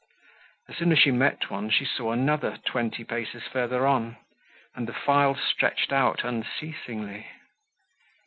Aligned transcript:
As 0.67 0.77
soon 0.77 0.91
as 0.91 0.97
she 0.97 1.11
met 1.11 1.51
one 1.51 1.69
she 1.69 1.85
saw 1.85 2.11
another 2.11 2.57
twenty 2.65 3.03
paces 3.03 3.43
further 3.43 3.85
on, 3.85 4.17
and 4.73 4.87
the 4.87 4.93
file 4.93 5.35
stretched 5.35 5.93
out 5.93 6.23
unceasingly. 6.23 7.27